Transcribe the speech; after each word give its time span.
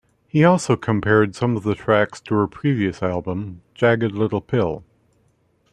He 0.27 0.43
also 0.43 0.75
compared 0.75 1.35
some 1.35 1.55
of 1.55 1.61
the 1.61 1.75
tracks 1.75 2.19
to 2.21 2.33
her 2.33 2.47
previous 2.47 3.03
album, 3.03 3.61
"Jagged 3.75 4.13
Little 4.13 4.41
Pill". 4.41 4.83